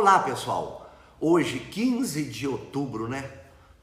Olá, 0.00 0.20
pessoal. 0.20 0.88
Hoje, 1.20 1.58
15 1.58 2.22
de 2.22 2.46
outubro, 2.46 3.08
né? 3.08 3.28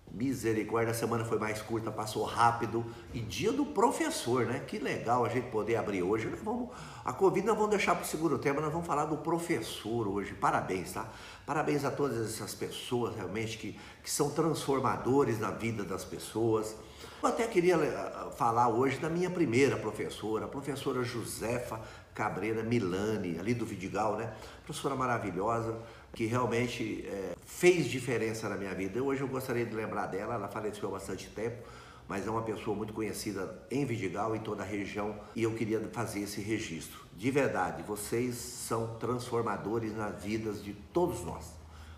Misericórdia, 0.09 0.91
a 0.91 0.93
semana 0.93 1.25
foi 1.25 1.37
mais 1.37 1.61
curta, 1.61 1.91
passou 1.91 2.23
rápido. 2.23 2.85
E 3.13 3.19
dia 3.19 3.51
do 3.51 3.65
professor, 3.65 4.45
né? 4.45 4.61
Que 4.65 4.79
legal 4.79 5.25
a 5.25 5.27
gente 5.29 5.51
poder 5.51 5.75
abrir 5.75 6.03
hoje. 6.03 6.27
Nós 6.27 6.39
vamos, 6.41 6.69
a 7.03 7.11
Covid 7.11 7.45
nós 7.45 7.57
vamos 7.57 7.71
deixar 7.71 7.95
para 7.95 8.05
o 8.05 8.07
segundo 8.07 8.39
tema, 8.39 8.61
nós 8.61 8.71
vamos 8.71 8.87
falar 8.87 9.03
do 9.03 9.17
professor 9.17 10.07
hoje. 10.07 10.33
Parabéns, 10.33 10.93
tá? 10.93 11.05
Parabéns 11.45 11.83
a 11.83 11.91
todas 11.91 12.33
essas 12.33 12.55
pessoas 12.55 13.13
realmente 13.17 13.57
que, 13.57 13.77
que 14.01 14.09
são 14.09 14.29
transformadores 14.29 15.37
na 15.37 15.51
vida 15.51 15.83
das 15.83 16.05
pessoas. 16.05 16.77
Eu 17.21 17.29
até 17.29 17.47
queria 17.47 17.75
eh, 17.75 18.31
falar 18.37 18.67
hoje 18.69 18.97
da 18.97 19.09
minha 19.09 19.29
primeira 19.29 19.77
professora, 19.77 20.45
a 20.45 20.47
professora 20.47 21.03
Josefa 21.03 21.79
Cabreira 22.13 22.63
Milani, 22.63 23.37
ali 23.39 23.53
do 23.53 23.65
Vidigal, 23.65 24.15
né? 24.15 24.33
Professora 24.63 24.95
maravilhosa, 24.95 25.77
que 26.13 26.25
realmente 26.25 27.05
é, 27.07 27.33
fez 27.45 27.87
diferença 27.87 28.47
na 28.47 28.55
minha 28.55 28.73
vida. 28.73 29.03
Hoje 29.03 29.21
eu 29.21 29.27
gostaria 29.27 29.65
de 29.65 29.75
lembrar 29.75 30.07
dela, 30.07 30.35
ela 30.35 30.47
faleceu 30.47 30.87
há 30.87 30.91
bastante 30.93 31.27
tempo, 31.29 31.67
mas 32.07 32.25
é 32.25 32.29
uma 32.29 32.43
pessoa 32.43 32.75
muito 32.75 32.93
conhecida 32.93 33.59
em 33.69 33.85
Vidigal 33.85 34.35
e 34.35 34.39
toda 34.39 34.63
a 34.63 34.65
região, 34.65 35.15
e 35.35 35.43
eu 35.43 35.53
queria 35.53 35.79
fazer 35.91 36.21
esse 36.21 36.39
registro. 36.39 36.99
De 37.13 37.31
verdade, 37.31 37.83
vocês 37.83 38.35
são 38.35 38.95
transformadores 38.95 39.95
nas 39.95 40.23
vidas 40.23 40.63
de 40.63 40.73
todos 40.73 41.23
nós. 41.25 41.45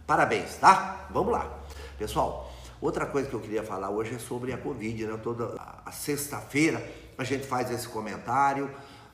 Parabéns, 0.07 0.55
tá? 0.55 1.07
Vamos 1.11 1.33
lá. 1.33 1.59
Pessoal, 1.97 2.46
outra 2.81 3.05
coisa 3.05 3.29
que 3.29 3.33
eu 3.33 3.39
queria 3.39 3.63
falar 3.63 3.89
hoje 3.89 4.15
é 4.15 4.19
sobre 4.19 4.53
a 4.53 4.57
Covid, 4.57 5.05
né? 5.05 5.19
Toda 5.21 5.55
a 5.85 5.91
sexta-feira 5.91 6.83
a 7.17 7.23
gente 7.23 7.45
faz 7.47 7.71
esse 7.71 7.87
comentário 7.87 8.69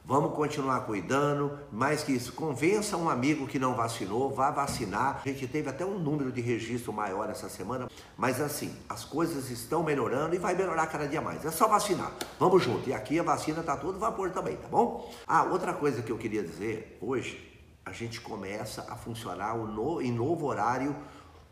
Vamos 0.06 0.34
continuar 0.34 0.82
cuidando, 0.82 1.58
mais 1.72 2.04
que 2.04 2.12
isso, 2.12 2.34
convença 2.34 2.98
um 2.98 3.10
amigo 3.10 3.48
que 3.48 3.58
não 3.58 3.74
vacinou, 3.74 4.30
vá 4.30 4.52
vacinar. 4.52 5.22
A 5.24 5.30
gente 5.30 5.48
teve 5.48 5.70
até 5.70 5.86
um 5.86 5.98
número 5.98 6.30
de 6.30 6.42
registro 6.42 6.92
maior 6.92 7.30
essa 7.30 7.48
semana, 7.48 7.88
mas 8.18 8.42
assim, 8.42 8.76
as 8.90 9.06
coisas 9.06 9.50
estão 9.50 9.82
melhorando 9.82 10.36
e 10.36 10.38
vai 10.38 10.56
melhorar 10.56 10.88
cada 10.88 11.08
dia 11.08 11.22
mais. 11.22 11.46
É 11.46 11.52
só 11.52 11.70
vacinar. 11.70 12.12
Vamos 12.38 12.62
junto. 12.62 12.90
E 12.90 12.94
aqui 12.94 13.18
a 13.18 13.24
vacina 13.24 13.62
está 13.62 13.78
todo 13.78 13.98
vapor 13.98 14.32
também, 14.32 14.58
tá 14.58 14.68
bom? 14.68 15.10
Ah, 15.26 15.44
outra 15.44 15.72
coisa 15.72 16.02
que 16.02 16.12
eu 16.12 16.18
queria 16.18 16.44
dizer, 16.44 16.98
hoje 17.00 17.50
a 17.86 17.94
gente 17.94 18.20
começa 18.20 18.86
a 18.90 18.98
funcionar 18.98 19.56
em 20.02 20.12
novo 20.12 20.48
horário 20.48 20.94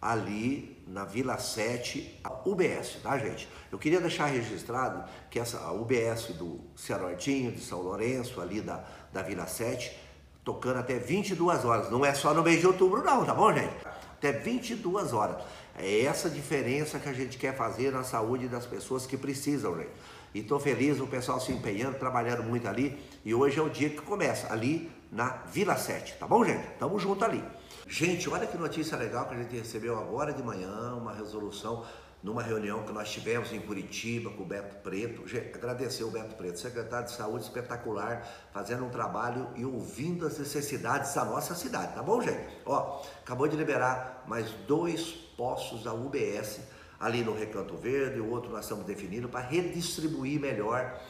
ali 0.01 0.83
na 0.87 1.05
Vila 1.05 1.37
7, 1.37 2.19
a 2.23 2.49
UBS, 2.49 2.97
tá, 3.03 3.17
gente? 3.17 3.47
Eu 3.71 3.77
queria 3.77 4.01
deixar 4.01 4.25
registrado 4.25 5.03
que 5.29 5.39
essa 5.39 5.59
a 5.59 5.71
UBS 5.71 6.33
do 6.37 6.59
Cianortinho, 6.75 7.51
de 7.51 7.61
São 7.61 7.81
Lourenço, 7.81 8.41
ali 8.41 8.61
da, 8.61 8.83
da 9.13 9.21
Vila 9.21 9.45
7, 9.45 9.95
tocando 10.43 10.79
até 10.79 10.97
22 10.97 11.63
horas. 11.63 11.91
Não 11.91 12.03
é 12.03 12.13
só 12.13 12.33
no 12.33 12.41
mês 12.41 12.59
de 12.59 12.67
outubro, 12.67 13.03
não, 13.03 13.23
tá 13.23 13.33
bom, 13.33 13.53
gente? 13.53 13.73
Até 14.17 14.31
22 14.31 15.13
horas. 15.13 15.37
É 15.77 16.01
essa 16.01 16.29
diferença 16.29 16.99
que 16.99 17.07
a 17.07 17.13
gente 17.13 17.37
quer 17.37 17.55
fazer 17.55 17.91
na 17.91 18.03
saúde 18.03 18.47
das 18.47 18.65
pessoas 18.65 19.05
que 19.05 19.15
precisam, 19.15 19.77
gente. 19.77 19.91
E 20.33 20.41
tô 20.41 20.59
feliz, 20.59 20.99
o 20.99 21.07
pessoal 21.07 21.39
se 21.39 21.51
empenhando, 21.51 21.99
trabalhando 21.99 22.43
muito 22.43 22.67
ali. 22.67 22.99
E 23.23 23.33
hoje 23.33 23.59
é 23.59 23.61
o 23.61 23.69
dia 23.69 23.89
que 23.89 24.01
começa, 24.01 24.51
ali 24.51 24.91
na 25.11 25.29
Vila 25.51 25.75
7, 25.75 26.15
tá 26.17 26.27
bom, 26.27 26.43
gente? 26.43 26.65
Tamo 26.79 26.97
junto 26.97 27.23
ali. 27.23 27.43
Gente, 27.87 28.29
olha 28.29 28.47
que 28.47 28.57
notícia 28.57 28.95
legal 28.97 29.27
que 29.27 29.35
a 29.35 29.37
gente 29.37 29.55
recebeu 29.55 29.97
agora 29.97 30.33
de 30.33 30.41
manhã, 30.41 30.93
uma 30.95 31.13
resolução 31.13 31.85
numa 32.23 32.43
reunião 32.43 32.83
que 32.83 32.91
nós 32.91 33.09
tivemos 33.09 33.51
em 33.51 33.59
Curitiba 33.59 34.29
com 34.29 34.43
o 34.43 34.45
Beto 34.45 34.75
Preto. 34.77 35.23
Agradecer 35.55 36.03
o 36.03 36.11
Beto 36.11 36.35
Preto, 36.35 36.59
secretário 36.59 37.07
de 37.07 37.13
saúde 37.13 37.45
espetacular, 37.45 38.27
fazendo 38.53 38.85
um 38.85 38.89
trabalho 38.89 39.49
e 39.55 39.65
ouvindo 39.65 40.27
as 40.27 40.37
necessidades 40.37 41.13
da 41.13 41.25
nossa 41.25 41.55
cidade, 41.55 41.95
tá 41.95 42.03
bom, 42.03 42.21
gente? 42.21 42.57
Ó, 42.65 43.03
acabou 43.21 43.47
de 43.47 43.55
liberar 43.55 44.23
mais 44.27 44.51
dois 44.67 45.11
postos 45.35 45.83
da 45.83 45.93
UBS 45.93 46.59
ali 46.99 47.23
no 47.23 47.35
Recanto 47.35 47.75
Verde, 47.75 48.19
o 48.19 48.29
outro 48.29 48.51
nós 48.51 48.65
estamos 48.65 48.85
definindo 48.85 49.27
para 49.27 49.39
redistribuir 49.39 50.39
melhor 50.39 51.01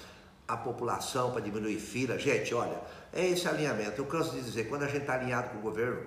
a 0.47 0.55
população, 0.55 1.31
para 1.31 1.41
diminuir 1.41 1.79
fila. 1.79 2.17
Gente, 2.17 2.53
olha, 2.53 2.79
é 3.11 3.27
esse 3.27 3.47
alinhamento. 3.47 3.99
Eu 3.99 4.05
canso 4.05 4.31
de 4.31 4.41
dizer, 4.41 4.69
quando 4.69 4.83
a 4.83 4.87
gente 4.87 5.01
está 5.01 5.15
alinhado 5.15 5.49
com 5.49 5.57
o 5.57 5.61
governo, 5.61 6.01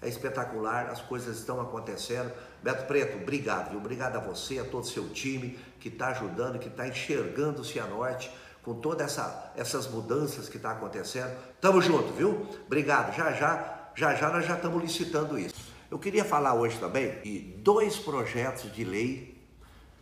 é 0.00 0.08
espetacular, 0.08 0.90
as 0.90 1.00
coisas 1.00 1.38
estão 1.38 1.60
acontecendo. 1.60 2.30
Beto 2.62 2.84
Preto, 2.86 3.16
obrigado, 3.16 3.70
viu? 3.70 3.78
Obrigado 3.78 4.16
a 4.16 4.20
você, 4.20 4.58
a 4.58 4.64
todo 4.64 4.84
o 4.84 4.86
seu 4.86 5.08
time 5.08 5.58
que 5.80 5.88
está 5.88 6.08
ajudando, 6.08 6.58
que 6.58 6.68
está 6.68 6.86
enxergando 6.86 7.62
o 7.62 7.64
Cianorte 7.64 8.30
com 8.62 8.74
todas 8.74 9.12
essa, 9.12 9.52
essas 9.56 9.88
mudanças 9.88 10.48
que 10.48 10.56
está 10.56 10.72
acontecendo. 10.72 11.32
Tamo 11.60 11.80
junto, 11.80 12.12
viu? 12.12 12.46
Obrigado. 12.66 13.14
Já 13.16 13.32
já, 13.32 13.90
já 13.94 14.14
já 14.14 14.30
nós 14.30 14.44
já 14.44 14.56
estamos 14.56 14.82
licitando 14.82 15.38
isso. 15.38 15.54
Eu 15.88 15.98
queria 15.98 16.24
falar 16.24 16.54
hoje 16.54 16.76
também 16.78 17.20
de 17.22 17.38
dois 17.58 17.96
projetos 17.96 18.72
de 18.72 18.84
lei. 18.84 19.40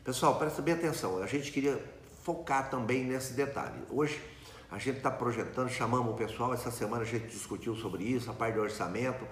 Pessoal, 0.02 0.38
presta 0.38 0.62
bem 0.62 0.74
atenção. 0.74 1.22
A 1.22 1.26
gente 1.26 1.52
queria 1.52 1.78
focar 2.22 2.70
também 2.70 3.04
nesse 3.04 3.34
detalhe. 3.34 3.82
Hoje 3.90 4.18
a 4.70 4.78
gente 4.78 4.96
está 4.96 5.10
projetando, 5.10 5.68
chamamos 5.68 6.14
o 6.14 6.16
pessoal, 6.16 6.52
essa 6.54 6.70
semana 6.70 7.02
a 7.02 7.06
gente 7.06 7.26
discutiu 7.26 7.76
sobre 7.76 8.02
isso, 8.02 8.30
a 8.30 8.32
parte 8.32 8.54
de 8.54 8.60
orçamento, 8.60 9.24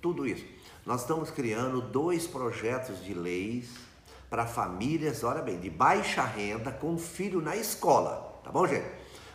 tudo 0.00 0.26
isso. 0.26 0.44
Nós 0.86 1.02
estamos 1.02 1.30
criando 1.30 1.80
dois 1.80 2.26
projetos 2.26 3.02
de 3.04 3.14
leis 3.14 3.70
para 4.30 4.46
famílias, 4.46 5.24
olha 5.24 5.42
bem, 5.42 5.58
de 5.58 5.70
baixa 5.70 6.22
renda 6.22 6.70
com 6.70 6.98
filho 6.98 7.40
na 7.40 7.56
escola, 7.56 8.40
tá 8.44 8.50
bom, 8.50 8.66
gente? 8.66 8.86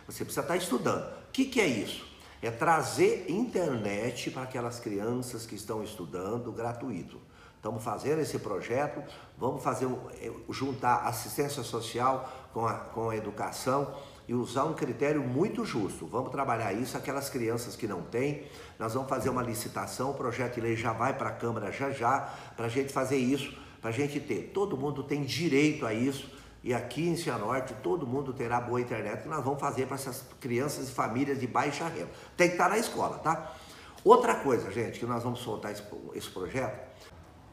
Você 0.06 0.24
precisa 0.24 0.42
estar 0.42 0.56
estudando. 0.56 1.04
O 1.04 1.32
que, 1.32 1.46
que 1.46 1.60
é 1.60 1.66
isso? 1.66 2.06
É 2.40 2.50
trazer 2.50 3.30
internet 3.30 4.30
para 4.30 4.42
aquelas 4.42 4.78
crianças 4.78 5.46
que 5.46 5.54
estão 5.54 5.82
estudando 5.82 6.52
gratuito. 6.52 7.18
Estamos 7.56 7.82
fazendo 7.82 8.20
esse 8.20 8.38
projeto, 8.38 9.02
vamos 9.38 9.62
fazer 9.62 9.88
eh, 10.20 10.30
juntar 10.50 11.06
assistência 11.06 11.62
social 11.62 12.30
com 12.52 12.66
a, 12.66 12.74
com 12.74 13.08
a 13.08 13.16
educação 13.16 13.94
e 14.26 14.34
usar 14.34 14.64
um 14.64 14.74
critério 14.74 15.22
muito 15.22 15.64
justo. 15.64 16.06
Vamos 16.06 16.30
trabalhar 16.30 16.72
isso, 16.72 16.96
aquelas 16.96 17.28
crianças 17.28 17.76
que 17.76 17.86
não 17.86 18.02
têm, 18.02 18.44
nós 18.78 18.94
vamos 18.94 19.08
fazer 19.08 19.28
uma 19.28 19.42
licitação, 19.42 20.10
o 20.10 20.14
projeto 20.14 20.54
de 20.54 20.60
lei 20.60 20.76
já 20.76 20.92
vai 20.92 21.12
para 21.16 21.28
a 21.28 21.32
Câmara 21.32 21.70
já 21.70 21.90
já, 21.90 22.20
para 22.56 22.66
a 22.66 22.68
gente 22.68 22.92
fazer 22.92 23.16
isso, 23.16 23.56
para 23.80 23.90
a 23.90 23.92
gente 23.92 24.18
ter. 24.20 24.50
Todo 24.54 24.76
mundo 24.76 25.02
tem 25.02 25.22
direito 25.22 25.86
a 25.86 25.92
isso, 25.92 26.30
e 26.62 26.72
aqui 26.72 27.06
em 27.06 27.16
Cianorte 27.16 27.74
todo 27.82 28.06
mundo 28.06 28.32
terá 28.32 28.60
boa 28.60 28.80
internet, 28.80 29.28
nós 29.28 29.44
vamos 29.44 29.60
fazer 29.60 29.86
para 29.86 29.96
essas 29.96 30.24
crianças 30.40 30.88
e 30.88 30.92
famílias 30.92 31.38
de 31.38 31.46
baixa 31.46 31.86
renda. 31.86 32.10
Tem 32.36 32.48
que 32.48 32.54
estar 32.54 32.70
na 32.70 32.78
escola, 32.78 33.18
tá? 33.18 33.54
Outra 34.02 34.34
coisa, 34.34 34.70
gente, 34.70 34.98
que 34.98 35.06
nós 35.06 35.22
vamos 35.22 35.40
soltar 35.40 35.72
esse, 35.72 35.82
esse 36.14 36.30
projeto, 36.30 36.94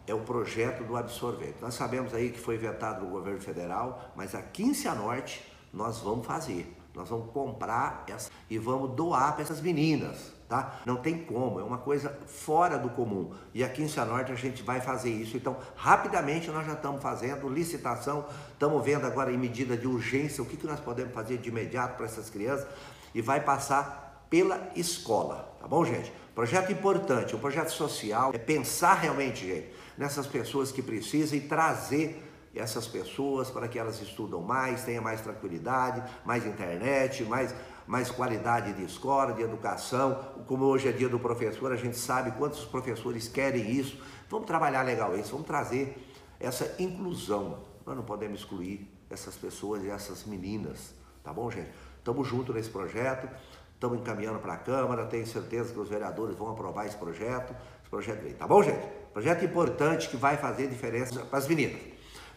é 0.08 0.14
o 0.14 0.22
projeto 0.22 0.84
do 0.84 0.96
absorvente. 0.98 1.56
Nós 1.62 1.74
sabemos 1.74 2.14
aí 2.14 2.30
que 2.30 2.40
foi 2.40 2.58
vetado 2.58 3.06
no 3.06 3.12
governo 3.12 3.40
federal, 3.40 4.12
mas 4.16 4.34
aqui 4.34 4.64
em 4.64 4.74
Cianorte 4.74 5.51
nós 5.74 6.00
vamos 6.00 6.26
fazer. 6.26 6.78
Nós 6.94 7.08
vamos 7.08 7.32
comprar 7.32 8.04
essa 8.08 8.30
e 8.50 8.58
vamos 8.58 8.92
doar 8.96 9.34
para 9.34 9.44
essas 9.44 9.62
meninas, 9.62 10.34
tá? 10.50 10.82
Não 10.86 10.98
tem 10.98 11.24
como, 11.24 11.58
é 11.58 11.64
uma 11.64 11.78
coisa 11.78 12.18
fora 12.28 12.78
do 12.78 12.90
comum. 12.90 13.34
E 13.54 13.64
aqui 13.64 13.82
em 13.82 13.88
Cianorte 13.88 14.32
a 14.32 14.36
gente 14.36 14.62
vai 14.62 14.82
fazer 14.82 15.10
isso. 15.10 15.38
Então, 15.38 15.56
rapidamente 15.76 16.52
nós 16.52 16.66
já 16.66 16.74
estamos 16.74 17.02
fazendo 17.02 17.48
licitação, 17.48 18.26
estamos 18.52 18.84
vendo 18.84 19.08
agora 19.08 19.32
em 19.32 19.38
medida 19.38 19.78
de 19.78 19.88
urgência 19.88 20.44
o 20.44 20.46
que, 20.46 20.58
que 20.58 20.68
nós 20.68 20.82
podemos 20.82 21.14
fazer 21.14 21.38
de 21.38 21.48
imediato 21.48 21.96
para 21.96 22.06
essas 22.06 22.30
crianças 22.30 22.68
e 23.16 23.22
vai 23.22 23.40
passar 23.40 24.26
pela 24.30 24.72
escola, 24.76 25.58
tá 25.60 25.68
bom, 25.68 25.84
gente? 25.86 26.12
Projeto 26.34 26.72
importante, 26.72 27.36
um 27.36 27.40
projeto 27.40 27.70
social, 27.70 28.32
é 28.34 28.38
pensar 28.38 28.94
realmente, 28.94 29.46
gente, 29.46 29.70
nessas 29.98 30.26
pessoas 30.26 30.72
que 30.72 30.82
precisam 30.82 31.38
e 31.38 31.42
trazer 31.42 32.31
essas 32.60 32.88
pessoas 32.88 33.50
para 33.50 33.68
que 33.68 33.80
elas 33.80 34.02
estudam 34.02 34.42
mais, 34.42 34.84
tenham 34.84 35.04
mais 35.04 35.22
tranquilidade, 35.22 36.04
mais 36.26 36.46
internet, 36.46 37.24
mais, 37.24 37.56
mais 37.88 38.12
qualidade 38.12 38.74
de 38.74 38.84
escola, 38.84 39.34
de 39.34 39.42
educação. 39.42 40.20
Como 40.48 40.66
hoje 40.66 40.90
é 40.90 40.92
dia 40.92 41.08
do 41.08 41.20
professor, 41.20 41.72
a 41.72 41.78
gente 41.78 41.98
sabe 41.98 42.32
quantos 42.32 42.66
professores 42.66 43.28
querem 43.28 43.72
isso. 43.72 43.98
Vamos 44.30 44.48
trabalhar 44.48 44.82
legal 44.82 45.18
isso, 45.18 45.32
vamos 45.32 45.48
trazer 45.48 45.98
essa 46.40 46.76
inclusão. 46.82 47.60
Nós 47.86 47.96
não 47.96 48.04
podemos 48.04 48.42
excluir 48.42 48.90
essas 49.10 49.36
pessoas 49.36 49.84
e 49.84 49.90
essas 49.90 50.26
meninas, 50.26 50.94
tá 51.24 51.34
bom, 51.34 51.50
gente? 51.50 51.70
Estamos 51.98 52.28
juntos 52.28 52.56
nesse 52.56 52.70
projeto, 52.70 53.30
estamos 53.74 54.00
encaminhando 54.00 54.40
para 54.40 54.54
a 54.54 54.58
Câmara, 54.58 55.06
tenho 55.06 55.28
certeza 55.28 55.74
que 55.74 55.80
os 55.80 55.90
vereadores 55.90 56.36
vão 56.36 56.50
aprovar 56.50 56.86
esse 56.86 56.96
projeto, 56.96 57.54
esse 57.82 57.90
projeto 57.90 58.26
aí, 58.26 58.34
tá 58.34 58.48
bom, 58.48 58.64
gente? 58.64 58.86
Projeto 59.14 59.44
importante 59.44 60.10
que 60.10 60.16
vai 60.16 60.38
fazer 60.38 60.68
diferença 60.68 61.26
para 61.26 61.38
as 61.38 61.48
meninas. 61.48 61.91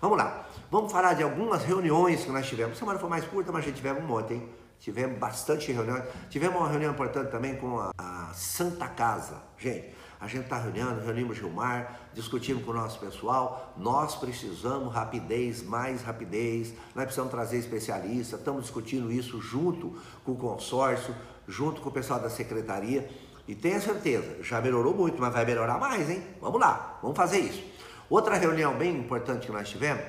Vamos 0.04 0.18
lá. 0.18 0.46
Vamos 0.70 0.92
falar 0.92 1.14
de 1.14 1.22
algumas 1.22 1.64
reuniões 1.64 2.24
que 2.26 2.30
nós 2.30 2.46
tivemos. 2.46 2.76
A 2.76 2.78
semana 2.78 2.98
foi 2.98 3.08
mais 3.08 3.24
curta, 3.24 3.50
mas 3.50 3.64
a 3.64 3.68
gente 3.68 3.76
tivemos 3.76 4.04
um 4.04 4.06
monte, 4.06 4.34
hein? 4.34 4.50
Tivemos 4.78 5.18
bastante 5.18 5.72
reuniões. 5.72 6.04
Tivemos 6.28 6.60
uma 6.60 6.68
reunião 6.68 6.92
importante 6.92 7.30
também 7.30 7.56
com 7.56 7.78
a, 7.78 7.90
a 7.96 8.30
Santa 8.34 8.86
Casa. 8.86 9.40
Gente, 9.56 9.94
a 10.20 10.26
gente 10.26 10.42
está 10.42 10.58
reunindo, 10.58 11.00
reunimos 11.00 11.38
Gilmar, 11.38 12.00
discutimos 12.12 12.62
com 12.66 12.72
o 12.72 12.74
nosso 12.74 12.98
pessoal. 12.98 13.72
Nós 13.78 14.14
precisamos 14.14 14.92
rapidez, 14.92 15.62
mais 15.62 16.02
rapidez. 16.02 16.74
Nós 16.94 17.04
precisamos 17.04 17.30
trazer 17.30 17.56
especialistas. 17.56 18.38
Estamos 18.38 18.64
discutindo 18.64 19.10
isso 19.10 19.40
junto 19.40 19.98
com 20.22 20.32
o 20.32 20.36
consórcio, 20.36 21.14
junto 21.48 21.80
com 21.80 21.88
o 21.88 21.92
pessoal 21.92 22.20
da 22.20 22.28
secretaria 22.28 23.08
E 23.48 23.54
tenha 23.54 23.80
certeza, 23.80 24.42
já 24.42 24.60
melhorou 24.60 24.94
muito, 24.94 25.18
mas 25.18 25.32
vai 25.32 25.46
melhorar 25.46 25.78
mais, 25.78 26.10
hein? 26.10 26.22
Vamos 26.42 26.60
lá, 26.60 26.98
vamos 27.00 27.16
fazer 27.16 27.38
isso. 27.38 27.72
Outra 28.08 28.36
reunião 28.36 28.76
bem 28.76 28.96
importante 28.96 29.46
que 29.46 29.52
nós 29.52 29.68
tivemos 29.68 30.04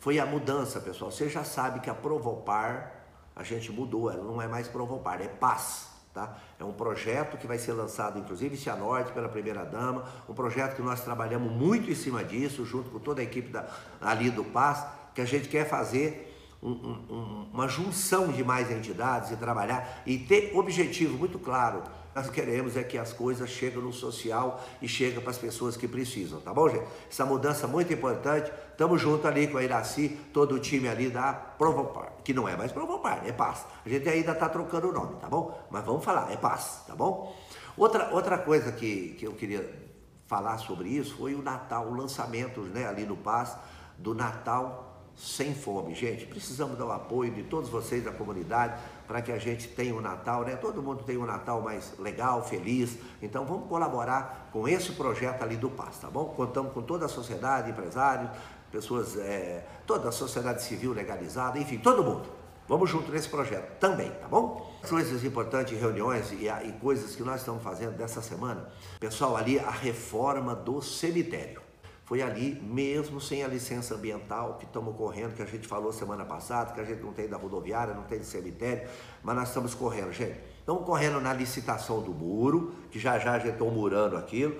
foi 0.00 0.18
a 0.18 0.26
mudança, 0.26 0.80
pessoal. 0.80 1.10
Você 1.10 1.28
já 1.28 1.44
sabe 1.44 1.80
que 1.80 1.90
a 1.90 1.94
Provopar, 1.94 2.92
a 3.34 3.42
gente 3.42 3.72
mudou, 3.72 4.10
ela 4.10 4.22
não 4.22 4.40
é 4.40 4.46
mais 4.46 4.68
Provopar, 4.68 5.20
é 5.20 5.28
Paz. 5.28 5.88
Tá? 6.12 6.36
É 6.58 6.64
um 6.64 6.72
projeto 6.72 7.36
que 7.36 7.46
vai 7.46 7.58
ser 7.58 7.72
lançado, 7.72 8.18
inclusive, 8.18 8.54
em 8.54 8.58
Cianorte, 8.58 9.12
pela 9.12 9.28
primeira-dama, 9.28 10.04
um 10.28 10.34
projeto 10.34 10.74
que 10.74 10.82
nós 10.82 11.00
trabalhamos 11.00 11.52
muito 11.52 11.90
em 11.90 11.94
cima 11.94 12.24
disso, 12.24 12.64
junto 12.64 12.90
com 12.90 12.98
toda 12.98 13.20
a 13.20 13.24
equipe 13.24 13.50
da, 13.50 13.68
ali 14.00 14.30
do 14.30 14.42
Paz, 14.42 14.84
que 15.14 15.20
a 15.20 15.24
gente 15.24 15.48
quer 15.48 15.68
fazer 15.68 16.28
um, 16.62 16.70
um, 16.70 17.50
uma 17.52 17.68
junção 17.68 18.32
de 18.32 18.42
mais 18.42 18.70
entidades 18.70 19.30
e 19.30 19.36
trabalhar 19.36 20.02
e 20.04 20.18
ter 20.18 20.52
objetivo 20.56 21.16
muito 21.16 21.38
claro. 21.38 21.82
Nós 22.14 22.30
queremos 22.30 22.76
é 22.76 22.82
que 22.82 22.98
as 22.98 23.12
coisas 23.12 23.48
cheguem 23.48 23.80
no 23.80 23.92
social 23.92 24.62
e 24.82 24.88
cheguem 24.88 25.20
para 25.20 25.30
as 25.30 25.38
pessoas 25.38 25.76
que 25.76 25.86
precisam, 25.86 26.40
tá 26.40 26.52
bom, 26.52 26.68
gente? 26.68 26.86
Essa 27.10 27.24
mudança 27.24 27.66
é 27.66 27.68
muito 27.68 27.92
importante. 27.92 28.50
Estamos 28.70 29.00
junto 29.00 29.26
ali 29.26 29.46
com 29.48 29.58
a 29.58 29.62
Iraci, 29.62 30.18
todo 30.32 30.54
o 30.54 30.58
time 30.58 30.88
ali 30.88 31.10
da 31.10 31.32
Provopar, 31.32 32.12
que 32.24 32.32
não 32.32 32.48
é 32.48 32.56
mais 32.56 32.72
Provopar, 32.72 33.26
é 33.26 33.32
Paz. 33.32 33.64
A 33.84 33.88
gente 33.88 34.08
ainda 34.08 34.32
está 34.32 34.48
trocando 34.48 34.88
o 34.88 34.92
nome, 34.92 35.16
tá 35.16 35.28
bom? 35.28 35.58
Mas 35.70 35.84
vamos 35.84 36.04
falar, 36.04 36.32
é 36.32 36.36
Paz, 36.36 36.82
tá 36.86 36.94
bom? 36.94 37.34
Outra, 37.76 38.10
outra 38.12 38.38
coisa 38.38 38.72
que, 38.72 39.14
que 39.18 39.26
eu 39.26 39.32
queria 39.32 39.88
falar 40.26 40.58
sobre 40.58 40.88
isso 40.88 41.16
foi 41.16 41.34
o 41.34 41.42
Natal, 41.42 41.86
o 41.86 41.94
lançamento 41.94 42.60
né, 42.60 42.86
ali 42.86 43.04
no 43.04 43.16
Paz 43.16 43.56
do 43.96 44.14
Natal 44.14 44.88
sem 45.18 45.52
fome. 45.52 45.94
Gente, 45.94 46.26
precisamos 46.26 46.78
dar 46.78 46.86
o 46.86 46.92
apoio 46.92 47.32
de 47.32 47.42
todos 47.42 47.68
vocês 47.68 48.04
da 48.04 48.12
comunidade 48.12 48.80
para 49.08 49.22
que 49.22 49.32
a 49.32 49.38
gente 49.38 49.68
tenha 49.68 49.94
o 49.94 49.98
um 49.98 50.00
Natal, 50.02 50.44
né? 50.44 50.54
Todo 50.54 50.82
mundo 50.82 51.02
tem 51.02 51.16
um 51.16 51.24
Natal 51.24 51.62
mais 51.62 51.98
legal, 51.98 52.44
feliz. 52.44 52.98
Então 53.22 53.46
vamos 53.46 53.66
colaborar 53.66 54.50
com 54.52 54.68
esse 54.68 54.92
projeto 54.92 55.42
ali 55.42 55.56
do 55.56 55.70
Paz, 55.70 55.96
tá 55.98 56.10
bom? 56.10 56.26
Contamos 56.26 56.74
com 56.74 56.82
toda 56.82 57.06
a 57.06 57.08
sociedade, 57.08 57.70
empresários, 57.70 58.30
pessoas, 58.70 59.16
é, 59.16 59.66
toda 59.86 60.10
a 60.10 60.12
sociedade 60.12 60.62
civil 60.62 60.92
legalizada, 60.92 61.58
enfim, 61.58 61.78
todo 61.78 62.04
mundo. 62.04 62.28
Vamos 62.68 62.90
junto 62.90 63.10
nesse 63.10 63.30
projeto 63.30 63.78
também, 63.78 64.10
tá 64.10 64.28
bom? 64.28 64.78
Coisas 64.86 65.24
importantes, 65.24 65.80
reuniões 65.80 66.30
e, 66.32 66.46
e 66.48 66.72
coisas 66.78 67.16
que 67.16 67.22
nós 67.22 67.40
estamos 67.40 67.62
fazendo 67.62 67.96
dessa 67.96 68.20
semana. 68.20 68.68
Pessoal, 69.00 69.38
ali 69.38 69.58
a 69.58 69.70
reforma 69.70 70.54
do 70.54 70.82
cemitério. 70.82 71.67
Foi 72.08 72.22
ali, 72.22 72.58
mesmo 72.62 73.20
sem 73.20 73.44
a 73.44 73.46
licença 73.46 73.94
ambiental 73.94 74.54
que 74.54 74.64
estamos 74.64 74.96
correndo, 74.96 75.34
que 75.34 75.42
a 75.42 75.44
gente 75.44 75.68
falou 75.68 75.92
semana 75.92 76.24
passada, 76.24 76.72
que 76.72 76.80
a 76.80 76.84
gente 76.84 77.02
não 77.02 77.12
tem 77.12 77.28
da 77.28 77.36
rodoviária, 77.36 77.92
não 77.92 78.04
tem 78.04 78.18
de 78.18 78.24
cemitério, 78.24 78.88
mas 79.22 79.36
nós 79.36 79.48
estamos 79.48 79.74
correndo, 79.74 80.10
gente. 80.10 80.40
Estamos 80.58 80.86
correndo 80.86 81.20
na 81.20 81.34
licitação 81.34 82.00
do 82.00 82.14
muro, 82.14 82.72
que 82.90 82.98
já 82.98 83.18
já 83.18 83.32
a 83.32 83.38
gente 83.38 83.52
está 83.52 83.64
murando 83.66 84.16
aquilo, 84.16 84.56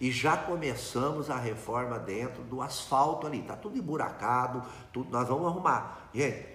e 0.00 0.12
já 0.12 0.36
começamos 0.36 1.28
a 1.28 1.36
reforma 1.36 1.98
dentro 1.98 2.44
do 2.44 2.62
asfalto 2.62 3.26
ali. 3.26 3.40
Está 3.40 3.56
tudo 3.56 3.76
emburacado, 3.76 4.62
tudo, 4.92 5.10
nós 5.10 5.26
vamos 5.26 5.48
arrumar. 5.48 6.08
Gente, 6.14 6.46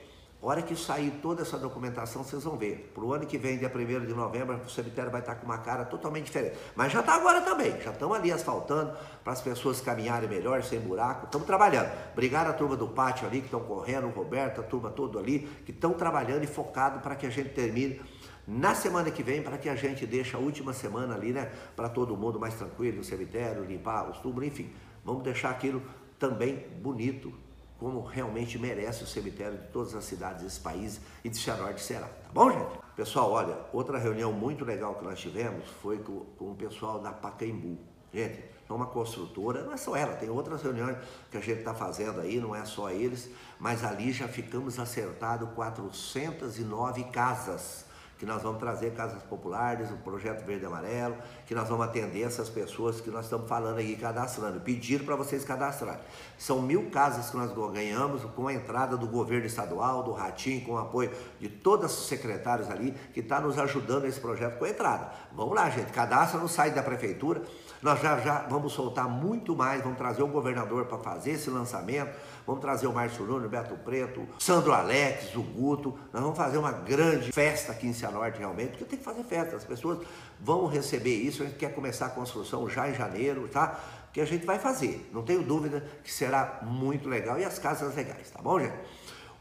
hora 0.42 0.62
que 0.62 0.75
sair 0.75 1.12
toda 1.22 1.42
essa 1.42 1.57
documentação, 1.57 2.24
vocês 2.24 2.44
vão 2.44 2.56
ver. 2.56 2.92
Para 2.94 3.04
o 3.04 3.13
ano 3.13 3.25
que 3.25 3.38
vem, 3.38 3.57
dia 3.57 3.72
1 3.74 4.06
de 4.06 4.13
novembro, 4.13 4.56
o 4.56 4.69
cemitério 4.69 5.12
vai 5.12 5.22
estar 5.22 5.36
com 5.36 5.45
uma 5.45 5.57
cara 5.57 5.84
totalmente 5.84 6.25
diferente. 6.25 6.56
Mas 6.75 6.92
já 6.92 7.00
está 7.00 7.16
agora 7.16 7.42
também. 7.42 7.80
Já 7.81 7.92
estão 7.92 8.13
ali 8.13 8.31
asfaltando 8.31 8.95
para 9.24 9.34
as 9.34 9.42
pessoas 9.42 9.81
caminharem 9.81 10.30
melhor, 10.30 10.62
sem 10.63 10.80
buraco. 10.80 11.25
Estamos 11.25 11.48
trabalhando. 11.48 11.92
Obrigado 12.13 12.48
à 12.48 12.54
turma 12.54 12.75
do 12.75 12.88
pátio 12.88 13.28
ali 13.28 13.39
que 13.39 13.45
estão 13.45 13.62
correndo, 13.62 14.07
o 14.07 14.12
Roberto, 14.12 14.62
a 14.62 14.63
turma 14.63 14.92
toda 14.92 15.19
ali, 15.19 15.39
que 15.66 15.72
estão 15.72 15.94
trabalhando 15.94 16.44
e 16.44 16.48
focado 16.48 17.00
para 17.00 17.16
que 17.16 17.25
a 17.25 17.30
gente 17.30 17.50
termine 17.50 18.00
na 18.48 18.74
semana 18.74 19.12
que 19.12 19.22
vem, 19.22 19.42
para 19.42 19.57
que 19.57 19.68
a 19.68 19.75
gente 19.75 20.06
deixe 20.06 20.36
a 20.36 20.39
última 20.39 20.72
semana 20.72 21.16
ali, 21.16 21.34
né? 21.34 21.51
Para 21.75 21.89
todo 21.89 22.16
mundo 22.16 22.39
mais 22.39 22.54
tranquilo 22.54 22.98
no 22.98 23.04
cemitério, 23.04 23.66
limpar 23.66 24.10
os 24.10 24.19
túmulos, 24.19 24.48
enfim. 24.48 24.72
Vamos 25.04 25.24
deixar 25.24 25.50
aquilo 25.50 25.81
também 26.18 26.66
bonito, 26.81 27.34
como 27.79 28.01
realmente 28.01 28.57
merece 28.57 29.03
o 29.03 29.07
cemitério 29.07 29.57
de 29.57 29.68
todas 29.68 29.94
as 29.95 30.03
cidades 30.03 30.44
desse 30.44 30.59
país 30.59 31.00
e 31.24 31.29
de 31.29 31.38
Cianorte 31.38 31.81
será. 31.81 32.07
Tá 32.07 32.29
bom, 32.33 32.51
gente? 32.51 32.79
Pessoal, 32.95 33.31
olha, 33.31 33.57
outra 33.71 33.97
reunião 33.97 34.33
muito 34.33 34.65
legal 34.65 34.95
que 34.95 35.03
nós 35.03 35.19
tivemos 35.19 35.68
foi 35.81 36.00
com, 36.00 36.21
com 36.38 36.51
o 36.51 36.56
pessoal 36.56 37.00
da 37.00 37.12
Pacaembu. 37.12 37.77
Gente, 38.13 38.44
é 38.69 38.74
uma 38.74 38.88
construtora, 38.88 39.63
não 39.63 39.74
é 39.74 39.77
só 39.77 39.95
ela, 39.95 40.15
tem 40.15 40.29
outras 40.29 40.62
reuniões 40.62 40.97
que 41.29 41.38
a 41.38 41.41
gente 41.41 41.59
está 41.59 41.74
fazendo 41.74 42.19
aí, 42.19 42.39
não 42.39 42.56
é 42.56 42.65
só 42.65 42.89
eles, 42.89 43.29
mas 43.59 43.83
ali 43.83 44.12
já 44.12 44.27
ficamos 44.27 44.79
acertados 44.79 45.50
409 45.51 47.06
casas 47.06 47.87
que 48.18 48.25
nós 48.25 48.42
vamos 48.42 48.60
trazer 48.60 48.94
casas 48.94 49.22
populares, 49.24 49.92
o 49.92 49.98
projeto 49.98 50.46
verde 50.46 50.64
e 50.64 50.68
amarelo, 50.68 51.16
que 51.46 51.54
nós 51.54 51.68
vamos 51.69 51.86
atender 51.86 52.24
essas 52.24 52.50
pessoas 52.50 53.00
que 53.00 53.12
nós 53.12 53.25
estamos 53.25 53.48
falando 53.48 53.78
aí, 53.78 53.96
cadastrando, 53.96 54.60
pedindo 54.60 55.04
para 55.04 55.16
vocês 55.16 55.44
cadastrarem. 55.44 56.02
São 56.38 56.62
mil 56.62 56.90
casas 56.90 57.30
que 57.30 57.38
nós 57.38 57.52
ganhamos 57.72 58.24
com 58.36 58.48
a 58.48 58.54
entrada 58.54 58.98
do 58.98 59.08
governo 59.08 59.46
estadual, 59.46 60.04
do 60.04 60.12
Ratinho, 60.12 60.66
com 60.66 60.74
o 60.74 60.78
apoio 60.78 61.12
de 61.40 61.48
todos 61.48 61.98
os 61.98 62.08
secretários 62.08 62.69
ali, 62.69 62.94
que 63.14 63.19
está 63.19 63.40
nos 63.40 63.60
ajudando 63.60 64.04
nesse 64.04 64.20
projeto 64.20 64.58
com 64.58 64.66
a 64.66 64.70
entrada. 64.70 65.12
Vamos 65.31 65.56
lá, 65.56 65.70
gente, 65.70 65.92
cadastra 65.92 66.40
no 66.40 66.48
site 66.48 66.74
da 66.74 66.84
prefeitura, 66.84 67.42
nós 67.81 68.02
já 68.02 68.20
já 68.20 68.40
vamos 68.50 68.74
soltar 68.74 69.08
muito 69.08 69.56
mais, 69.56 69.84
vamos 69.84 69.98
trazer 69.98 70.24
o 70.24 70.28
governador 70.28 70.86
para 70.86 70.98
fazer 70.98 71.31
esse 71.31 71.50
lançamento, 71.50 72.12
vamos 72.48 72.62
trazer 72.62 72.88
o 72.88 72.94
Márcio 72.94 73.26
Nunes, 73.26 73.50
Beto 73.50 73.76
Preto, 73.76 74.26
Sandro 74.40 74.72
Alex, 74.72 75.36
o 75.36 75.44
Guto, 75.44 76.00
nós 76.14 76.22
vamos 76.22 76.38
fazer 76.38 76.58
uma 76.58 76.72
grande 76.72 77.30
festa 77.34 77.74
aqui 77.74 77.88
em 77.88 77.94
Cianorte 77.94 78.40
realmente, 78.40 78.70
porque 78.70 78.86
tem 78.86 78.98
que 78.98 79.04
fazer 79.04 79.24
festa, 79.26 79.58
as 79.58 79.66
pessoas 79.66 80.00
vão 80.40 80.66
receber 80.66 81.14
isso, 81.14 81.44
a 81.44 81.46
gente 81.46 81.58
quer 81.58 81.76
começar 81.76 82.06
a 82.06 82.10
construção 82.10 82.70
já 82.70 82.90
em 82.90 82.96
janeiro, 82.96 83.50
tá? 83.50 83.78
Que 84.14 84.22
a 84.22 84.26
gente 84.26 84.46
vai 84.46 84.58
fazer, 84.58 85.10
não 85.12 85.24
tenho 85.24 85.44
dúvida 85.44 85.86
que 86.02 86.12
será 86.12 86.62
muito 86.64 87.10
legal 87.10 87.38
e 87.38 87.44
as 87.44 87.60
casas 87.60 87.94
legais, 87.94 88.32
tá 88.32 88.42
bom, 88.42 88.58
gente? 88.58 88.78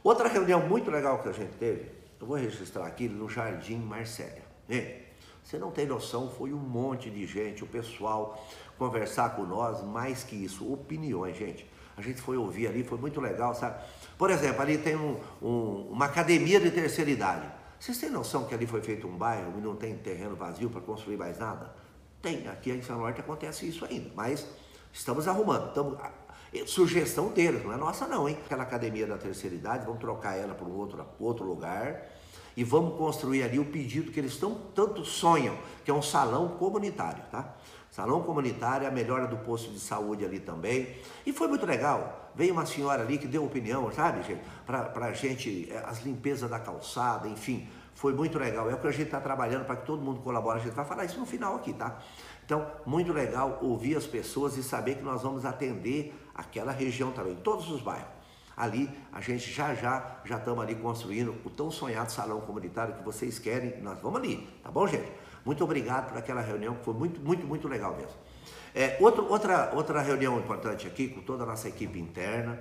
Outra 0.03 0.29
reunião 0.29 0.67
muito 0.67 0.91
legal 0.91 1.21
que 1.23 1.29
a 1.29 1.33
gente 1.33 1.55
teve, 1.57 1.89
eu 2.21 2.27
vou 2.27 2.37
registrar 2.37 2.87
aqui 2.87 3.09
no 3.09 3.29
Jardim 3.29 3.79
Marcélia. 3.79 4.43
Você 5.45 5.59
não 5.59 5.71
tem 5.71 5.87
noção, 5.87 6.29
foi 6.29 6.53
um 6.53 6.59
monte 6.59 7.09
de 7.09 7.25
gente, 7.25 7.63
o 7.63 7.69
pessoal 7.69 8.45
conversar 8.77 9.37
com 9.37 9.45
nós, 9.45 9.81
mais 9.81 10.25
que 10.25 10.35
isso, 10.35 10.71
opiniões, 10.73 11.37
gente. 11.37 11.76
A 11.97 12.03
gente 12.03 12.21
foi 12.21 12.37
ouvir 12.37 12.67
ali, 12.67 12.85
foi 12.85 12.99
muito 12.99 13.21
legal, 13.21 13.55
sabe? 13.55 13.83
Por 14.19 14.31
exemplo, 14.31 14.61
ali 14.63 14.79
tem 14.79 14.97
um, 14.97 15.19
um, 15.41 15.89
uma 15.91 16.05
academia 16.05 16.61
de 16.61 16.71
terceira 16.71 17.11
idade. 17.11 17.47
Vocês 17.81 17.99
têm 17.99 18.11
noção 18.11 18.45
que 18.45 18.55
ali 18.55 18.67
foi 18.67 18.81
feito 18.83 19.07
um 19.07 19.17
bairro 19.17 19.55
e 19.57 19.61
não 19.61 19.77
tem 19.77 19.97
terreno 19.97 20.37
vazio 20.37 20.69
para 20.71 20.81
construir 20.81 21.17
mais 21.17 21.39
nada? 21.39 21.75
Tem, 22.21 22.49
aqui 22.49 22.71
em 22.71 22.83
São 22.83 22.99
Norte 22.99 23.21
acontece 23.21 23.69
isso 23.69 23.85
ainda, 23.85 24.11
mas 24.15 24.47
estamos 24.93 25.29
arrumando, 25.29 25.69
estamos 25.69 25.99
sugestão 26.67 27.29
deles, 27.29 27.63
não 27.63 27.73
é 27.73 27.77
nossa 27.77 28.07
não, 28.07 28.29
hein? 28.29 28.39
Aquela 28.45 28.63
academia 28.63 29.07
da 29.07 29.19
terceira 29.19 29.55
idade, 29.55 29.85
vamos 29.85 30.01
trocar 30.01 30.37
ela 30.37 30.55
para 30.55 30.67
um 30.67 30.75
outro, 30.77 31.05
outro 31.19 31.45
lugar 31.45 32.03
e 32.57 32.65
vamos 32.65 32.97
construir 32.97 33.43
ali 33.43 33.59
o 33.59 33.67
pedido 33.67 34.11
que 34.11 34.19
eles 34.19 34.37
tão, 34.37 34.55
tanto 34.75 35.05
sonham, 35.05 35.57
que 35.85 35.91
é 35.91 35.95
um 35.95 36.01
salão 36.01 36.49
comunitário, 36.57 37.23
tá? 37.31 37.55
Salão 37.91 38.23
comunitário, 38.23 38.87
a 38.87 38.91
melhora 38.91 39.27
do 39.27 39.37
posto 39.39 39.71
de 39.71 39.79
saúde 39.79 40.25
ali 40.25 40.41
também. 40.41 40.97
E 41.25 41.33
foi 41.33 41.49
muito 41.49 41.65
legal. 41.65 42.31
Veio 42.35 42.53
uma 42.53 42.67
senhora 42.67 43.03
ali 43.03 43.17
que 43.17 43.27
deu 43.27 43.45
opinião, 43.45 43.91
sabe, 43.93 44.23
gente? 44.23 44.43
Para 44.67 45.07
a 45.07 45.13
gente, 45.13 45.69
eh, 45.71 45.83
as 45.87 46.03
limpezas 46.03 46.51
da 46.51 46.59
calçada, 46.59 47.29
enfim. 47.29 47.67
Foi 47.95 48.13
muito 48.13 48.39
legal. 48.39 48.71
É 48.71 48.75
o 48.75 48.79
que 48.79 48.87
a 48.87 48.91
gente 48.91 49.05
está 49.05 49.21
trabalhando 49.21 49.65
para 49.65 49.77
que 49.77 49.87
todo 49.87 50.03
mundo 50.03 50.21
colabore. 50.21 50.61
A 50.61 50.63
gente 50.63 50.75
vai 50.75 50.85
falar 50.85 51.07
isso 51.07 51.19
no 51.19 51.25
final 51.25 51.57
aqui, 51.57 51.73
tá? 51.73 51.99
Então, 52.45 52.67
muito 52.85 53.13
legal 53.13 53.59
ouvir 53.63 53.97
as 53.97 54.07
pessoas 54.07 54.59
e 54.59 54.63
saber 54.63 54.97
que 54.97 55.03
nós 55.03 55.23
vamos 55.23 55.47
atender 55.47 56.15
aquela 56.35 56.73
região 56.73 57.13
também, 57.13 57.35
todos 57.37 57.71
os 57.71 57.81
bairros. 57.81 58.16
Ali 58.57 58.89
a 59.13 59.21
gente 59.21 59.53
já 59.53 59.75
já 59.75 60.21
já 60.25 60.39
estamos 60.39 60.63
ali 60.63 60.75
construindo 60.77 61.35
o 61.45 61.51
tão 61.51 61.71
sonhado 61.71 62.11
salão 62.11 62.41
comunitário 62.41 62.95
que 62.95 63.05
vocês 63.05 63.39
querem. 63.39 63.81
Nós 63.83 64.01
vamos 64.01 64.21
ali, 64.21 64.49
tá 64.63 64.71
bom, 64.71 64.87
gente? 64.87 65.11
Muito 65.45 65.63
obrigado 65.63 66.09
por 66.09 66.19
aquela 66.19 66.41
reunião 66.41 66.75
que 66.75 66.85
foi 66.85 66.95
muito, 66.95 67.21
muito, 67.21 67.47
muito 67.47 67.69
legal 67.69 67.95
mesmo. 67.97 68.17
É, 68.75 68.97
outro, 69.01 69.27
outra, 69.31 69.73
outra 69.75 70.03
reunião 70.03 70.39
importante 70.39 70.87
aqui 70.87 71.09
com 71.09 71.21
toda 71.23 71.45
a 71.45 71.47
nossa 71.47 71.69
equipe 71.69 71.99
interna, 71.99 72.59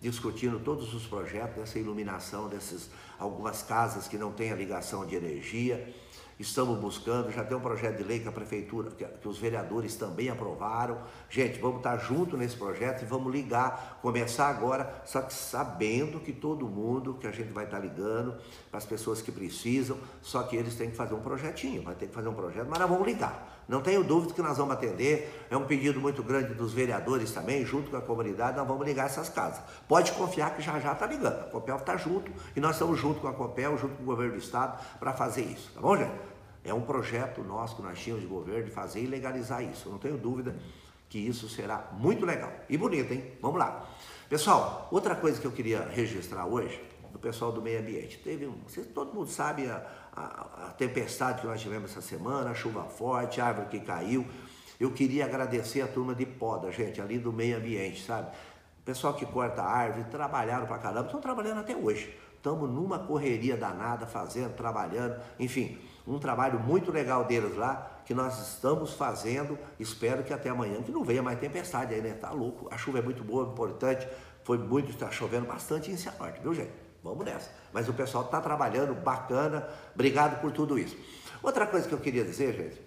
discutindo 0.00 0.58
todos 0.60 0.94
os 0.94 1.06
projetos 1.06 1.56
dessa 1.56 1.78
iluminação 1.78 2.48
dessas 2.48 2.90
algumas 3.18 3.62
casas 3.62 4.08
que 4.08 4.16
não 4.16 4.32
têm 4.32 4.52
a 4.52 4.56
ligação 4.56 5.06
de 5.06 5.16
energia 5.16 5.94
estamos 6.38 6.78
buscando, 6.78 7.30
já 7.30 7.44
tem 7.44 7.56
um 7.56 7.60
projeto 7.60 7.98
de 7.98 8.02
lei 8.02 8.20
que 8.20 8.28
a 8.28 8.32
prefeitura, 8.32 8.90
que, 8.90 9.28
os 9.28 9.38
vereadores 9.38 9.96
também 9.96 10.28
aprovaram. 10.28 10.98
Gente, 11.30 11.60
vamos 11.60 11.78
estar 11.78 11.96
junto 11.98 12.36
nesse 12.36 12.56
projeto 12.56 13.02
e 13.02 13.04
vamos 13.04 13.32
ligar, 13.32 13.98
começar 14.02 14.48
agora, 14.48 15.02
só 15.04 15.22
que 15.22 15.32
sabendo 15.32 16.20
que 16.20 16.32
todo 16.32 16.66
mundo, 16.66 17.14
que 17.14 17.26
a 17.26 17.32
gente 17.32 17.52
vai 17.52 17.64
estar 17.64 17.78
ligando 17.78 18.34
para 18.70 18.78
as 18.78 18.84
pessoas 18.84 19.22
que 19.22 19.30
precisam, 19.30 19.98
só 20.20 20.42
que 20.42 20.56
eles 20.56 20.74
têm 20.74 20.90
que 20.90 20.96
fazer 20.96 21.14
um 21.14 21.20
projetinho, 21.20 21.82
vai 21.82 21.94
ter 21.94 22.06
que 22.06 22.14
fazer 22.14 22.28
um 22.28 22.34
projeto, 22.34 22.66
mas 22.68 22.78
nós 22.78 22.88
vamos 22.88 23.06
ligar. 23.06 23.63
Não 23.68 23.80
tenho 23.80 24.04
dúvida 24.04 24.34
que 24.34 24.42
nós 24.42 24.58
vamos 24.58 24.74
atender. 24.74 25.46
É 25.50 25.56
um 25.56 25.64
pedido 25.64 26.00
muito 26.00 26.22
grande 26.22 26.54
dos 26.54 26.72
vereadores 26.72 27.30
também, 27.32 27.64
junto 27.64 27.90
com 27.90 27.96
a 27.96 28.00
comunidade, 28.00 28.56
nós 28.56 28.66
vamos 28.66 28.86
ligar 28.86 29.06
essas 29.06 29.28
casas. 29.28 29.62
Pode 29.88 30.12
confiar 30.12 30.54
que 30.54 30.62
já 30.62 30.78
já 30.78 30.92
está 30.92 31.06
ligando. 31.06 31.40
A 31.40 31.44
Copel 31.44 31.76
está 31.76 31.96
junto 31.96 32.30
e 32.54 32.60
nós 32.60 32.72
estamos 32.72 32.98
junto 32.98 33.20
com 33.20 33.28
a 33.28 33.32
Copel, 33.32 33.76
junto 33.78 33.94
com 33.96 34.02
o 34.02 34.06
governo 34.06 34.32
do 34.32 34.38
estado, 34.38 34.78
para 34.98 35.12
fazer 35.12 35.42
isso. 35.42 35.70
Tá 35.74 35.80
bom, 35.80 35.96
gente? 35.96 36.12
É 36.64 36.72
um 36.72 36.80
projeto 36.80 37.42
nosso 37.42 37.76
que 37.76 37.82
nós 37.82 37.98
tínhamos 37.98 38.22
de 38.22 38.28
governo 38.28 38.64
de 38.64 38.70
fazer 38.70 39.00
e 39.00 39.06
legalizar 39.06 39.62
isso. 39.62 39.90
Não 39.90 39.98
tenho 39.98 40.16
dúvida 40.16 40.56
que 41.08 41.18
isso 41.18 41.48
será 41.48 41.90
muito 41.92 42.24
legal 42.24 42.50
e 42.68 42.76
bonito, 42.76 43.12
hein? 43.12 43.32
Vamos 43.40 43.58
lá. 43.58 43.86
Pessoal, 44.28 44.88
outra 44.90 45.14
coisa 45.14 45.38
que 45.40 45.46
eu 45.46 45.52
queria 45.52 45.86
registrar 45.92 46.46
hoje, 46.46 46.82
do 47.14 47.18
pessoal 47.20 47.52
do 47.52 47.62
meio 47.62 47.78
ambiente. 47.78 48.18
Teve 48.18 48.46
um, 48.46 48.58
todo 48.92 49.14
mundo 49.14 49.30
sabe 49.30 49.70
a, 49.70 49.86
a, 50.14 50.66
a 50.66 50.70
tempestade 50.76 51.40
que 51.40 51.46
nós 51.46 51.60
tivemos 51.60 51.92
essa 51.92 52.02
semana, 52.02 52.50
a 52.50 52.54
chuva 52.54 52.82
forte, 52.82 53.40
a 53.40 53.46
árvore 53.46 53.68
que 53.68 53.80
caiu. 53.80 54.26
Eu 54.80 54.90
queria 54.90 55.24
agradecer 55.24 55.80
a 55.80 55.86
turma 55.86 56.12
de 56.12 56.26
poda, 56.26 56.72
gente, 56.72 57.00
ali 57.00 57.16
do 57.16 57.32
meio 57.32 57.56
ambiente, 57.56 58.04
sabe? 58.04 58.32
Pessoal 58.84 59.14
que 59.14 59.24
corta 59.24 59.62
árvore, 59.62 60.04
trabalharam 60.10 60.66
pra 60.66 60.76
caramba, 60.76 61.06
estão 61.06 61.20
trabalhando 61.20 61.60
até 61.60 61.76
hoje. 61.76 62.12
Estamos 62.36 62.68
numa 62.68 62.98
correria 62.98 63.56
danada, 63.56 64.06
fazendo, 64.06 64.52
trabalhando, 64.54 65.18
enfim, 65.38 65.78
um 66.06 66.18
trabalho 66.18 66.58
muito 66.58 66.90
legal 66.90 67.24
deles 67.24 67.56
lá, 67.56 68.02
que 68.04 68.12
nós 68.12 68.38
estamos 68.48 68.92
fazendo. 68.92 69.56
Espero 69.78 70.24
que 70.24 70.32
até 70.32 70.50
amanhã, 70.50 70.82
que 70.82 70.90
não 70.90 71.04
venha 71.04 71.22
mais 71.22 71.38
tempestade 71.38 71.94
aí, 71.94 72.02
né? 72.02 72.12
Tá 72.12 72.32
louco. 72.32 72.68
A 72.70 72.76
chuva 72.76 72.98
é 72.98 73.02
muito 73.02 73.22
boa, 73.22 73.50
importante. 73.50 74.06
Foi 74.42 74.58
muito, 74.58 74.90
está 74.90 75.10
chovendo 75.10 75.46
bastante 75.46 75.90
em 75.90 75.96
Cianorte, 75.96 76.40
viu, 76.42 76.52
gente? 76.52 76.83
Vamos 77.04 77.26
nessa. 77.26 77.50
Mas 77.70 77.86
o 77.86 77.92
pessoal 77.92 78.24
está 78.24 78.40
trabalhando, 78.40 78.94
bacana. 78.94 79.68
Obrigado 79.94 80.40
por 80.40 80.50
tudo 80.50 80.78
isso. 80.78 80.96
Outra 81.42 81.66
coisa 81.66 81.86
que 81.86 81.92
eu 81.92 82.00
queria 82.00 82.24
dizer, 82.24 82.54
gente, 82.54 82.80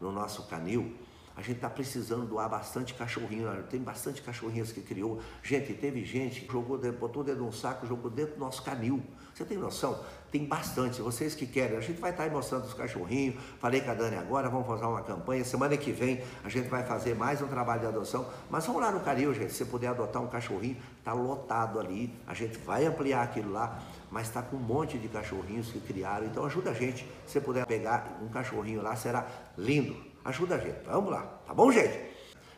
no 0.00 0.12
nosso 0.12 0.46
canil, 0.46 0.96
a 1.38 1.40
gente 1.40 1.58
está 1.58 1.70
precisando 1.70 2.26
doar 2.26 2.48
bastante 2.48 2.94
cachorrinho. 2.94 3.48
Tem 3.70 3.80
bastante 3.80 4.20
cachorrinhos 4.20 4.72
que 4.72 4.80
criou. 4.80 5.20
Gente, 5.40 5.72
teve 5.72 6.04
gente 6.04 6.40
que 6.40 6.52
jogou 6.52 6.76
botou 6.90 7.22
dentro 7.22 7.42
de 7.42 7.46
um 7.46 7.52
saco, 7.52 7.86
jogou 7.86 8.10
dentro 8.10 8.34
do 8.34 8.40
nosso 8.40 8.60
canil. 8.60 9.00
Você 9.32 9.44
tem 9.44 9.56
noção? 9.56 10.02
Tem 10.32 10.44
bastante. 10.44 11.00
Vocês 11.00 11.36
que 11.36 11.46
querem, 11.46 11.76
a 11.76 11.80
gente 11.80 12.00
vai 12.00 12.10
estar 12.10 12.24
tá 12.24 12.28
aí 12.28 12.34
mostrando 12.34 12.64
os 12.64 12.74
cachorrinhos. 12.74 13.36
Falei 13.60 13.80
com 13.80 13.88
a 13.92 13.94
Dani 13.94 14.16
agora, 14.16 14.48
vamos 14.48 14.66
fazer 14.66 14.84
uma 14.84 15.00
campanha. 15.02 15.44
Semana 15.44 15.76
que 15.76 15.92
vem 15.92 16.20
a 16.42 16.48
gente 16.48 16.68
vai 16.68 16.82
fazer 16.82 17.14
mais 17.14 17.40
um 17.40 17.46
trabalho 17.46 17.82
de 17.82 17.86
adoção. 17.86 18.26
Mas 18.50 18.66
vamos 18.66 18.82
lá 18.82 18.90
no 18.90 18.98
Canil, 18.98 19.32
gente. 19.32 19.52
Se 19.52 19.64
puder 19.64 19.90
adotar 19.90 20.20
um 20.20 20.26
cachorrinho, 20.26 20.76
está 20.98 21.12
lotado 21.12 21.78
ali. 21.78 22.12
A 22.26 22.34
gente 22.34 22.58
vai 22.58 22.84
ampliar 22.84 23.22
aquilo 23.22 23.52
lá 23.52 23.80
mas 24.10 24.28
está 24.28 24.40
com 24.40 24.56
um 24.56 24.60
monte 24.60 24.96
de 24.98 25.06
cachorrinhos 25.06 25.70
que 25.70 25.80
criaram. 25.80 26.26
Então 26.26 26.44
ajuda 26.44 26.70
a 26.70 26.74
gente. 26.74 27.06
Se 27.26 27.40
puder 27.40 27.66
pegar 27.66 28.18
um 28.22 28.28
cachorrinho 28.28 28.82
lá, 28.82 28.96
será 28.96 29.26
lindo. 29.56 30.07
Ajuda 30.28 30.56
a 30.56 30.58
gente. 30.58 30.84
Vamos 30.84 31.10
lá, 31.10 31.22
tá 31.46 31.54
bom, 31.54 31.72
gente? 31.72 31.98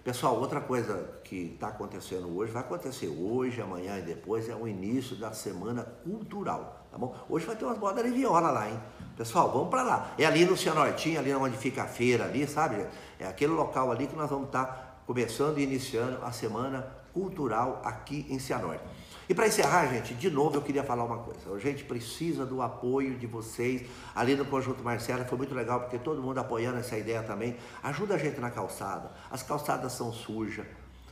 Pessoal, 0.03 0.41
outra 0.41 0.61
coisa 0.61 1.21
que 1.23 1.53
está 1.55 1.69
acontecendo 1.69 2.37
hoje, 2.37 2.51
vai 2.51 2.63
acontecer 2.63 3.07
hoje, 3.07 3.63
amanhã 3.63 3.97
e 3.97 4.03
depois, 4.03 4.49
é 4.49 4.57
o 4.57 4.67
início 4.67 5.15
da 5.15 5.33
semana 5.33 5.85
cultural, 6.03 6.85
tá 6.91 6.99
bom? 6.99 7.15
Hoje 7.29 7.47
vai 7.47 7.55
ter 7.55 7.65
umas 7.65 7.79
bodas 7.79 8.03
de 8.03 8.11
viola 8.11 8.51
lá, 8.51 8.69
hein? 8.69 8.81
Pessoal, 9.17 9.53
vamos 9.53 9.69
para 9.69 9.85
lá. 9.85 10.15
É 10.19 10.27
ali 10.27 10.45
no 10.45 10.57
Cianortinho, 10.57 11.21
ali 11.21 11.33
onde 11.33 11.57
fica 11.57 11.85
a 11.85 11.87
feira 11.87 12.25
ali, 12.25 12.45
sabe? 12.45 12.85
É 13.21 13.29
aquele 13.29 13.53
local 13.53 13.93
ali 13.93 14.09
que 14.09 14.17
nós 14.17 14.29
vamos 14.29 14.47
estar 14.47 14.65
tá 14.65 14.90
começando 15.07 15.59
e 15.59 15.63
iniciando 15.63 16.25
a 16.25 16.33
semana 16.33 16.87
cultural 17.13 17.81
aqui 17.85 18.27
em 18.29 18.39
Cianorte. 18.39 18.85
E 19.29 19.35
para 19.35 19.47
encerrar, 19.47 19.87
gente, 19.87 20.13
de 20.13 20.29
novo 20.29 20.57
eu 20.57 20.63
queria 20.63 20.83
falar 20.83 21.05
uma 21.05 21.19
coisa. 21.19 21.55
A 21.55 21.59
gente 21.61 21.85
precisa 21.85 22.45
do 22.45 22.61
apoio 22.61 23.17
de 23.17 23.29
vocês. 23.29 23.87
Ali 24.13 24.35
no 24.35 24.45
Conjunto 24.45 24.83
Marcela 24.83 25.25
foi 25.25 25.39
muito 25.39 25.55
legal 25.55 25.79
porque 25.81 25.99
todo 25.99 26.21
mundo 26.21 26.39
apoiando 26.39 26.79
essa 26.79 26.99
ideia 26.99 27.23
também. 27.23 27.57
Ajuda 27.81 28.17
a 28.17 28.19
gente 28.19 28.41
na 28.41 28.51
calçada. 28.51 29.13
As 29.31 29.41
calçadas 29.41 29.93
são 29.93 30.13
sujas. 30.13 30.67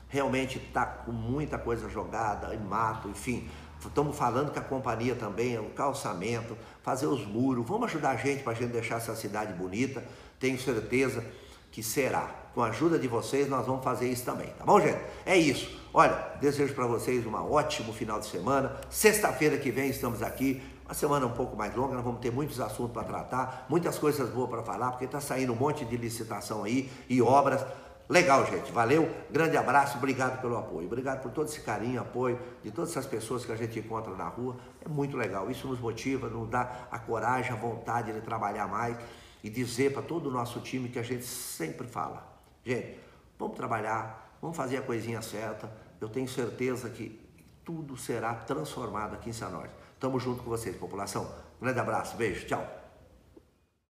Realmente 0.09 0.59
está 0.59 0.85
com 0.85 1.13
muita 1.13 1.59
coisa 1.59 1.89
jogada, 1.89 2.53
em 2.55 2.59
mato, 2.59 3.09
enfim. 3.09 3.49
Estamos 3.79 4.17
falando 4.17 4.51
com 4.53 4.59
a 4.59 4.63
companhia 4.63 5.15
também, 5.15 5.57
o 5.57 5.71
calçamento, 5.71 6.59
fazer 6.83 7.07
os 7.07 7.25
muros. 7.25 7.65
Vamos 7.65 7.85
ajudar 7.85 8.11
a 8.11 8.17
gente 8.17 8.43
para 8.43 8.53
a 8.53 8.57
gente 8.57 8.73
deixar 8.73 8.97
essa 8.97 9.15
cidade 9.15 9.53
bonita. 9.53 10.03
Tenho 10.41 10.59
certeza 10.59 11.25
que 11.71 11.85
será. 11.85 12.35
Com 12.59 12.65
a 12.65 12.71
ajuda 12.71 12.99
de 12.99 13.07
vocês, 13.07 13.49
nós 13.49 13.65
vamos 13.65 13.85
fazer 13.85 14.11
isso 14.11 14.25
também, 14.25 14.49
tá 14.59 14.65
bom, 14.65 14.81
gente? 14.81 14.99
É 15.25 15.37
isso. 15.37 15.81
Olha, 15.95 16.33
desejo 16.41 16.75
para 16.75 16.89
vocês 16.89 17.25
um 17.25 17.33
ótimo 17.33 17.93
final 17.93 18.19
de 18.19 18.27
semana. 18.27 18.75
Sexta-feira 18.91 19.57
que 19.57 19.71
vem 19.71 19.89
estamos 19.91 20.25
aqui. 20.25 20.61
Uma 20.85 20.93
semana 20.93 21.25
um 21.25 21.31
pouco 21.31 21.57
mais 21.57 21.73
longa, 21.77 21.95
nós 21.95 22.03
vamos 22.03 22.21
ter 22.21 22.33
muitos 22.33 22.61
assuntos 22.61 22.93
para 22.93 23.05
tratar, 23.05 23.67
muitas 23.69 23.97
coisas 23.97 24.29
boas 24.31 24.51
para 24.51 24.65
falar, 24.65 24.91
porque 24.91 25.05
está 25.05 25.21
saindo 25.21 25.53
um 25.53 25.55
monte 25.55 25.85
de 25.85 25.97
licitação 25.97 26.65
aí 26.65 26.91
e 27.09 27.23
obras. 27.23 27.65
Legal, 28.09 28.45
gente. 28.47 28.73
Valeu. 28.73 29.09
Grande 29.31 29.57
abraço. 29.57 29.97
Obrigado 29.97 30.41
pelo 30.41 30.59
apoio. 30.59 30.89
Obrigado 30.89 31.23
por 31.23 31.31
todo 31.31 31.47
esse 31.47 31.61
carinho, 31.61 32.01
apoio 32.01 32.41
de 32.65 32.73
todas 32.73 32.91
essas 32.91 33.07
pessoas 33.07 33.45
que 33.45 33.53
a 33.53 33.57
gente 33.57 33.79
encontra 33.79 34.13
na 34.17 34.27
rua. 34.27 34.57
É 34.85 34.89
muito 34.89 35.17
legal. 35.17 35.49
Isso 35.49 35.69
nos 35.69 35.79
motiva, 35.79 36.29
nos 36.29 36.49
dá 36.49 36.89
a 36.91 36.99
coragem, 36.99 37.53
a 37.53 37.55
vontade 37.55 38.13
de 38.13 38.21
trabalhar 38.21 38.67
mais 38.67 38.97
e 39.45 39.49
dizer 39.49 39.93
para 39.93 40.03
todo 40.03 40.29
o 40.29 40.33
nosso 40.33 40.59
time 40.59 40.89
que 40.89 40.99
a 40.99 41.05
gente 41.05 41.25
sempre 41.25 41.87
fala: 41.87 42.28
gente, 42.69 42.99
vamos 43.39 43.57
trabalhar, 43.57 44.37
vamos 44.41 44.57
fazer 44.57 44.77
a 44.77 44.83
coisinha 44.83 45.23
certa. 45.23 45.71
Eu 46.01 46.09
tenho 46.09 46.29
certeza 46.29 46.91
que 46.91 47.19
tudo 47.65 47.97
será 47.97 48.35
transformado 48.35 49.15
aqui 49.15 49.31
em 49.31 49.33
Cianorte. 49.33 49.75
Tamo 49.99 50.21
junto 50.21 50.43
com 50.43 50.51
vocês, 50.51 50.77
população. 50.77 51.31
Grande 51.61 51.81
abraço, 51.81 52.17
beijo, 52.17 52.47
tchau. 52.47 52.78